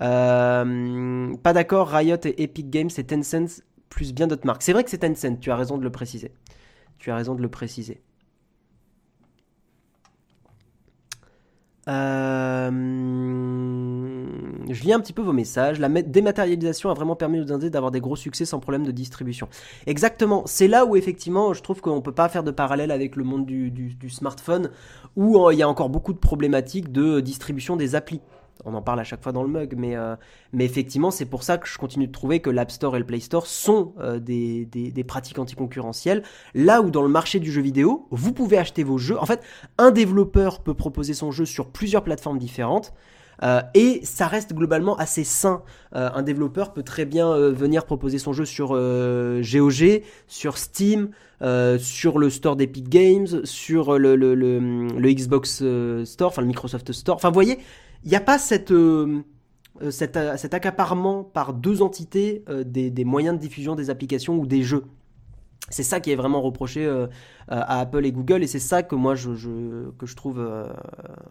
[0.00, 4.62] Euh, pas d'accord, Riot et Epic Games, c'est Tencent plus bien d'autres marques.
[4.62, 6.32] C'est vrai que c'est Tencent, tu as raison de le préciser.
[6.98, 8.02] Tu as raison de le préciser.
[11.86, 12.70] Euh,
[14.70, 15.78] je lis un petit peu vos messages.
[15.78, 19.48] La dématérialisation a vraiment permis aux Indés d'avoir des gros succès sans problème de distribution.
[19.86, 20.44] Exactement.
[20.46, 23.44] C'est là où effectivement, je trouve qu'on peut pas faire de parallèle avec le monde
[23.44, 24.70] du, du smartphone,
[25.16, 28.20] où euh, il y a encore beaucoup de problématiques de distribution des applis
[28.64, 30.16] on en parle à chaque fois dans le mug, mais, euh,
[30.52, 33.04] mais effectivement, c'est pour ça que je continue de trouver que l'App Store et le
[33.04, 36.22] Play Store sont euh, des, des, pratiques anticoncurrentielles.
[36.54, 39.18] Là où dans le marché du jeu vidéo, vous pouvez acheter vos jeux.
[39.18, 39.42] En fait,
[39.78, 42.92] un développeur peut proposer son jeu sur plusieurs plateformes différentes.
[43.42, 45.62] Euh, et ça reste globalement assez sain.
[45.92, 51.10] un développeur peut très bien venir proposer son jeu sur GOG, sur Steam,
[51.78, 55.64] sur le store d'Epic Games, sur le, le, le, Xbox
[56.04, 57.16] Store, enfin le Microsoft Store.
[57.16, 57.58] Enfin, vous voyez,
[58.04, 59.22] il n'y a pas cette, euh,
[59.82, 64.62] euh, euh, cet, accaparement par deux entités des, moyens de diffusion des applications ou des
[64.62, 64.84] jeux.
[65.70, 66.86] C'est ça qui est vraiment reproché
[67.48, 69.30] à Apple et Google et c'est ça que moi je,
[69.98, 70.46] que je trouve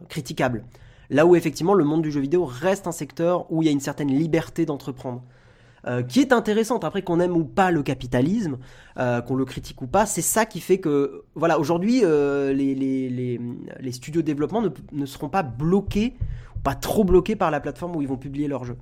[0.09, 0.63] critiquable.
[1.11, 3.71] Là où effectivement le monde du jeu vidéo reste un secteur où il y a
[3.71, 5.21] une certaine liberté d'entreprendre.
[6.07, 6.83] qui est intéressante.
[6.83, 8.57] Après qu'on aime ou pas le capitalisme,
[8.95, 13.39] qu'on le critique ou pas, c'est ça qui fait que, voilà, aujourd'hui, les,
[13.91, 16.15] studios de développement ne seront pas bloqués,
[16.63, 18.77] pas trop bloqués par la plateforme où ils vont publier leurs jeux.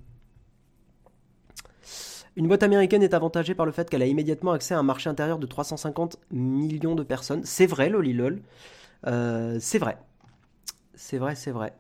[2.37, 5.09] Une boîte américaine est avantagée par le fait qu'elle a immédiatement accès à un marché
[5.09, 7.41] intérieur de 350 millions de personnes.
[7.43, 8.41] C'est vrai, lolilol.
[9.07, 9.97] Euh, c'est vrai.
[10.93, 11.73] C'est vrai, c'est vrai.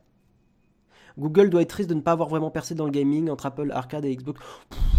[1.17, 3.71] Google doit être triste de ne pas avoir vraiment percé dans le gaming entre Apple
[3.71, 4.41] Arcade et Xbox.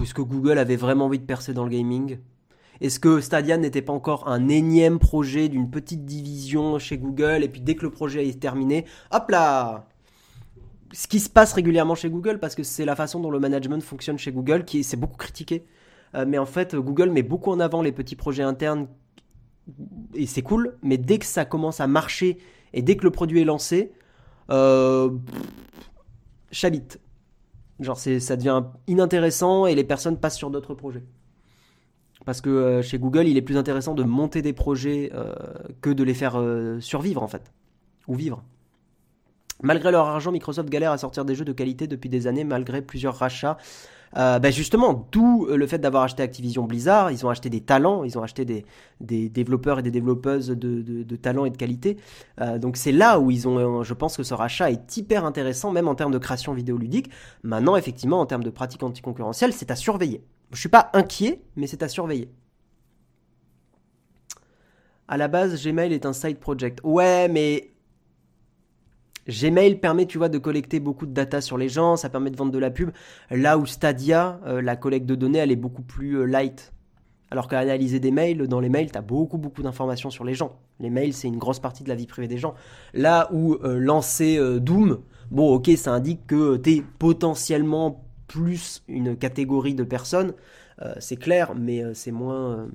[0.01, 2.19] Est-ce que Google avait vraiment envie de percer dans le gaming?
[2.81, 7.49] Est-ce que Stadia n'était pas encore un énième projet d'une petite division chez Google et
[7.49, 9.87] puis dès que le projet est terminé, hop là
[10.93, 13.83] ce qui se passe régulièrement chez Google, parce que c'est la façon dont le management
[13.83, 15.65] fonctionne chez Google, qui c'est beaucoup critiqué.
[16.15, 18.89] Euh, mais en fait, Google met beaucoup en avant les petits projets internes,
[20.15, 22.39] et c'est cool, mais dès que ça commence à marcher,
[22.73, 23.93] et dès que le produit est lancé,
[24.51, 25.11] euh,
[26.51, 27.01] chabite.
[27.81, 31.05] Genre, ça devient inintéressant, et les personnes passent sur d'autres projets.
[32.25, 35.35] Parce que euh, chez Google, il est plus intéressant de monter des projets euh,
[35.81, 36.43] que de les faire
[36.81, 37.53] survivre, en fait.
[38.09, 38.45] Ou vivre.
[39.63, 42.83] Malgré leur argent, Microsoft galère à sortir des jeux de qualité depuis des années, malgré
[42.83, 43.57] plusieurs rachats.
[44.17, 47.63] Euh, ben justement, d'où euh, le fait d'avoir acheté Activision Blizzard, ils ont acheté des
[47.63, 51.97] talents, ils ont acheté des, développeurs et des développeuses de, talents et de qualité.
[52.41, 55.71] Euh, donc c'est là où ils ont, je pense que ce rachat est hyper intéressant,
[55.71, 57.11] même en termes de création vidéoludique.
[57.43, 60.23] Maintenant, effectivement, en termes de pratique anticoncurrentielle, c'est à surveiller.
[60.53, 62.31] Je suis pas inquiet, mais c'est à surveiller.
[65.09, 66.81] À la base, Gmail est un side project.
[66.85, 67.72] Ouais, mais
[69.29, 72.37] Gmail permet, tu vois, de collecter beaucoup de data sur les gens, ça permet de
[72.37, 72.91] vendre de la pub.
[73.31, 76.73] Là où Stadia, euh, la collecte de données, elle est beaucoup plus euh, light.
[77.31, 80.35] Alors qu'à analyser des mails, dans les mails, tu as beaucoup, beaucoup d'informations sur les
[80.35, 80.59] gens.
[80.81, 82.55] Les mails, c'est une grosse partie de la vie privée des gens.
[82.93, 84.99] Là où euh, lancer Doom,
[85.31, 90.35] bon, ok, ça indique que tu es potentiellement plus une catégorie de personnes,
[90.99, 92.67] c'est clair, mais c'est moins.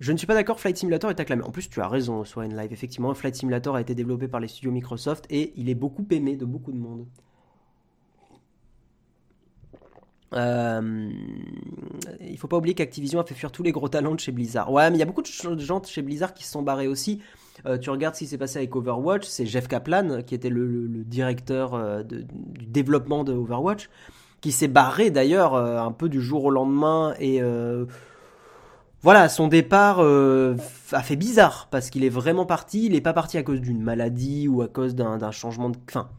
[0.00, 1.42] Je ne suis pas d'accord, Flight Simulator est acclamé.
[1.42, 2.72] En plus, tu as raison, soit live.
[2.72, 6.36] Effectivement, Flight Simulator a été développé par les studios Microsoft et il est beaucoup aimé
[6.36, 7.06] de beaucoup de monde.
[10.32, 11.10] Euh,
[12.20, 14.72] il faut pas oublier qu'Activision a fait fuir tous les gros talents de chez Blizzard.
[14.72, 17.20] Ouais, mais il y a beaucoup de gens chez Blizzard qui se sont barrés aussi.
[17.66, 20.88] Euh, tu regardes ce qui s'est passé avec Overwatch, c'est Jeff Kaplan, qui était le,
[20.88, 22.24] directeur euh, du
[22.66, 23.90] développement de Overwatch,
[24.40, 27.40] qui s'est barré d'ailleurs euh, un peu du jour au lendemain et
[29.02, 30.56] voilà, son départ euh,
[30.92, 32.84] a fait bizarre parce qu'il est vraiment parti.
[32.84, 35.78] Il n'est pas parti à cause d'une maladie ou à cause d'un changement de.
[35.88, 36.10] Enfin,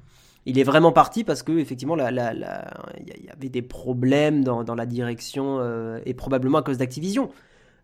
[0.48, 5.58] il est vraiment parti parce que effectivement, il y, avait des problèmes dans, la direction
[5.60, 7.30] euh, et probablement à cause d'Activision.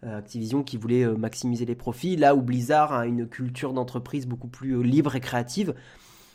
[0.04, 4.48] Euh, Activision qui voulait maximiser les profits, là où Blizzard a une culture d'entreprise beaucoup
[4.48, 5.76] plus libre et créative.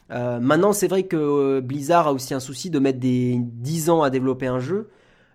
[0.08, 4.10] maintenant, c'est vrai que Blizzard a aussi un souci de mettre des 10 ans à
[4.10, 4.90] développer un jeu.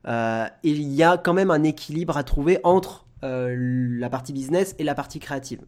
[0.07, 4.75] et il y a quand même un équilibre à trouver entre euh, la partie business
[4.79, 5.61] et la partie créative.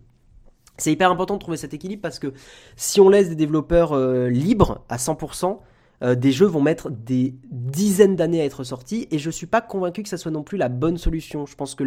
[0.79, 2.33] C'est hyper important de trouver cet équilibre parce que
[2.75, 5.59] si on laisse des développeurs euh, libres à 100%,
[6.01, 9.59] euh, des jeux vont mettre des dizaines d'années à être sortis et je suis pas
[9.59, 11.45] convaincu que ça soit non plus la bonne solution.
[11.45, 11.83] Je pense que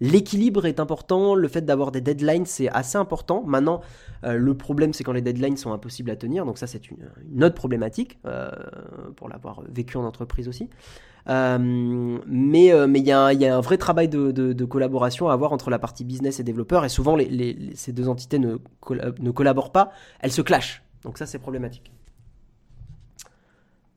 [0.00, 3.42] l'équilibre est important, le fait d'avoir des deadlines c'est assez important.
[3.44, 3.82] Maintenant,
[4.22, 6.96] le problème c'est quand les deadlines sont impossibles à tenir, donc ça c'est une,
[7.34, 8.18] une, autre problématique
[9.16, 10.70] pour l'avoir vécu en entreprise aussi.
[11.28, 15.70] Euh, mais euh, mais il y, a un vrai travail de, collaboration à avoir entre
[15.70, 16.84] la partie business et développeur.
[16.84, 17.16] Et souvent,
[17.74, 18.58] ces deux entités ne,
[19.20, 20.82] ne collaborent pas, elles se clashent.
[21.02, 21.92] Donc ça, c'est problématique.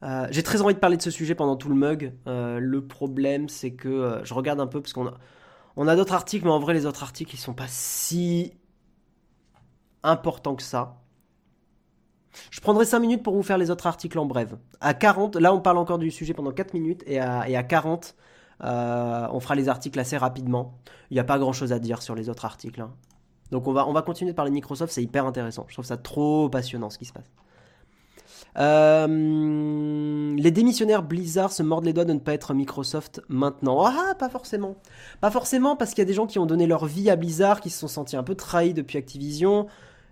[0.04, 2.14] Euh, j'ai très envie de parler de ce sujet pendant tout le mug.
[2.26, 5.14] le problème, c'est que je regarde un peu parce qu'on a,
[5.76, 8.54] on a d'autres articles, mais en vrai, les autres articles, ils sont pas si
[10.04, 10.98] importants que ça.
[12.52, 14.58] Je prendrai 5 minutes pour vous faire les autres articles en brève.
[14.82, 17.64] À 40, là on parle encore du sujet pendant 4 minutes, et à, et à
[17.64, 18.16] 40,
[18.64, 20.78] euh, on fera les articles assez rapidement.
[21.10, 22.82] Il n'y a pas grand chose à dire sur les autres articles.
[22.82, 22.92] Hein.
[23.52, 25.66] Donc on va, on va continuer de parler de Microsoft, c'est hyper intéressant.
[25.68, 27.32] Je trouve ça trop passionnant ce qui se passe.
[28.58, 33.86] Euh, les démissionnaires Blizzard se mordent les doigts de ne pas être Microsoft maintenant.
[33.86, 34.76] Ah, pas forcément.
[35.22, 37.62] Pas forcément parce qu'il y a des gens qui ont donné leur vie à Blizzard,
[37.62, 39.68] qui se sont sentis un peu trahis depuis Activision.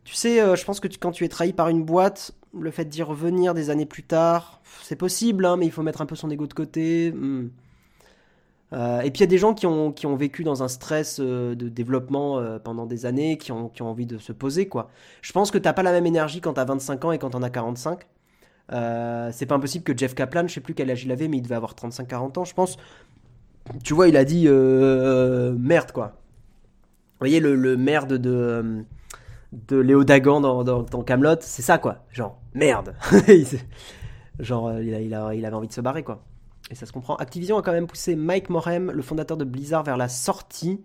[0.05, 2.85] Tu sais, euh, je pense que quand tu es trahi par une boîte, le fait
[2.85, 6.15] d'y revenir des années plus tard, c'est possible, hein, mais il faut mettre un peu
[6.15, 7.11] son ego de côté.
[7.11, 7.49] Hmm.
[8.73, 11.55] Euh, et puis il y a des gens qui ont, vécu dans un stress euh,
[11.55, 14.89] de développement pendant des années, qui ont, envie de se poser, quoi.
[15.23, 17.41] Je pense que t'as pas la même énergie quand t'as 25 ans et quand t'en
[17.41, 18.05] as 45.
[18.69, 21.41] c'est pas impossible que Jeff Kaplan, je sais plus quel âge il avait, mais il
[21.41, 22.77] devait avoir 35-40 ans, je pense.
[23.83, 26.13] Tu vois, il a dit merde, quoi.
[27.13, 28.85] Vous voyez, le merde de
[29.67, 32.95] de Léo Dagan dans, dans, Camelot, c'est ça quoi, genre merde.
[34.39, 36.19] Genre, euh, il, a- il avait envie de se barrer, quoi.
[36.69, 37.15] Et ça se comprend.
[37.15, 40.81] Activision a quand même poussé Mike Morhem, le fondateur de Blizzard, vers la sortie.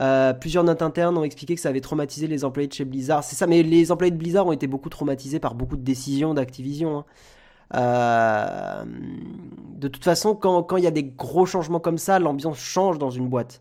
[0.00, 3.22] Euh, plusieurs notes internes ont expliqué que ça avait traumatisé les employés de chez Blizzard.
[3.22, 6.34] C'est ça, mais les employés de Blizzard ont été beaucoup traumatisés par beaucoup de décisions
[6.34, 6.98] d'Activision.
[6.98, 7.04] hein.
[7.76, 8.84] Euh,
[9.76, 13.10] de toute façon, quand il y a des gros changements comme ça, l'ambiance change dans
[13.10, 13.60] une boîte.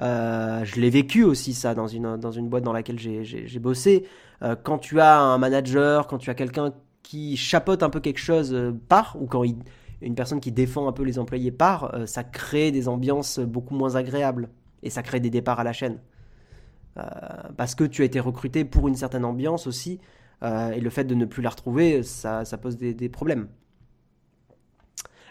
[0.00, 4.06] Euh, je l'ai vécu aussi ça dans une, dans une boîte dans laquelle j'ai- bossé.
[4.42, 8.18] Euh, quand tu as un manager, quand tu as quelqu'un qui chapeaute un peu quelque
[8.20, 9.58] chose euh, part, ou quand il-
[10.00, 13.96] une personne qui défend un peu les employés part, ça crée des ambiances beaucoup moins
[13.96, 14.48] agréables.
[14.82, 15.98] Et ça crée des départs à la chaîne.
[17.58, 20.00] Parce que tu as été recruté pour une certaine ambiance aussi.
[20.42, 23.48] et le fait de ne plus la retrouver, ça, ça pose des, des problèmes.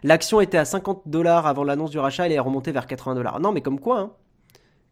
[0.03, 3.39] L'action était à 50 dollars avant l'annonce du rachat, elle est remontée vers 80 dollars.
[3.39, 4.11] Non, mais comme quoi, hein.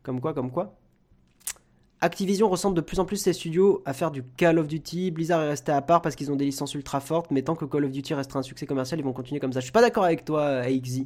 [0.08, 0.74] Comme quoi, comme quoi.
[2.00, 5.12] Activision ressemble de plus en plus ses studios à faire du Call of Duty.
[5.12, 7.66] Blizzard est resté à part parce qu'ils ont des licences ultra fortes, mais tant que
[7.66, 9.60] Call of Duty restera un succès commercial, ils vont continuer comme ça.
[9.60, 11.02] Je suis pas d'accord avec toi, AXZ.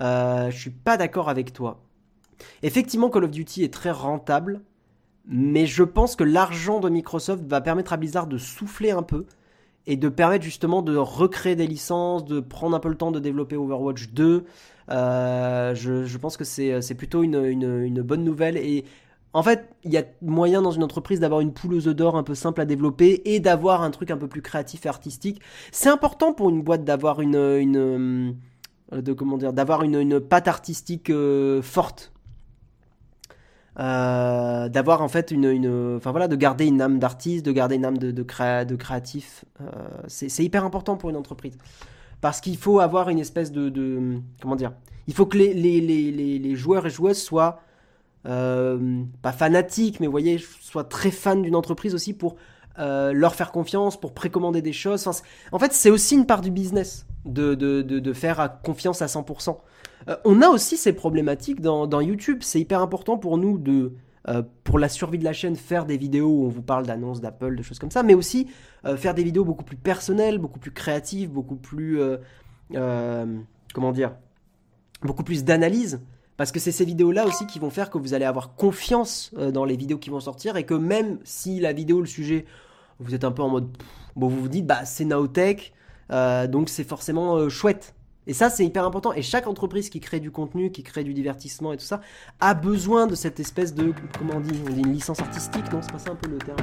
[0.00, 1.84] Euh, je suis pas d'accord avec toi.
[2.64, 4.60] Effectivement, Call of Duty est très rentable,
[5.28, 9.26] mais je pense que l'argent de Microsoft va permettre à Blizzard de souffler un peu
[9.86, 13.20] et de permettre justement de recréer des licences, de prendre un peu le temps de
[13.20, 14.44] développer Overwatch 2.
[14.88, 18.84] Euh, je, pense que c'est c'est plutôt une, bonne nouvelle et
[19.32, 22.16] en fait, il y a moyen dans une entreprise d'avoir une poule aux œufs d'or
[22.16, 25.42] un peu simple à développer et d'avoir un truc un peu plus créatif et artistique.
[25.72, 28.34] C'est important pour une boîte d'avoir une, une
[28.92, 29.14] euh, de
[29.84, 32.12] une, patte artistique euh, forte.
[33.78, 37.74] Euh, d'avoir en fait une, une- enfin voilà, de garder une âme d'artiste, de garder
[37.74, 39.44] une âme de, de, créa- de créatif.
[39.60, 39.64] Euh,
[40.08, 41.58] c'est hyper important pour une entreprise
[42.22, 44.72] parce qu'il faut avoir une espèce de, de- comment dire,
[45.08, 47.60] il faut que les, les, les, joueurs et joueuses soient
[48.26, 52.36] euh, pas fanatiques, mais vous voyez, soient très fans d'une entreprise aussi pour
[52.78, 55.06] euh, leur faire confiance, pour précommander des choses.
[55.52, 59.56] En fait, c'est aussi une part du business de, de, de, faire confiance à 100%.
[60.08, 62.38] Euh, on a aussi ces problématiques dans, YouTube.
[62.42, 63.94] C'est hyper important pour nous de,
[64.28, 67.20] euh, pour la survie de la chaîne, faire des vidéos où on vous parle d'annonces
[67.20, 68.48] d'Apple, de choses comme ça, mais aussi
[68.84, 72.00] euh, faire des vidéos beaucoup plus personnelles, beaucoup plus créatives, beaucoup plus,
[72.72, 74.14] comment dire,
[75.02, 76.00] beaucoup plus d'analyse.
[76.36, 79.64] Parce que c'est ces vidéos-là aussi qui vont faire que vous allez avoir confiance dans
[79.64, 82.44] les vidéos qui vont sortir et que même si la vidéo, le sujet,
[83.00, 83.68] vous êtes un peu en mode,
[84.16, 85.72] bon, vous vous dites, bah c'est Naotech,
[86.10, 87.94] euh, donc c'est forcément euh, chouette.
[88.28, 89.12] Et ça, c'est hyper important.
[89.12, 92.00] Et chaque entreprise qui crée du contenu, qui crée du divertissement et tout ça,
[92.40, 95.98] a besoin de cette espèce de, comment on dit, une licence artistique, non C'est pas
[95.98, 96.58] ça un peu le terme,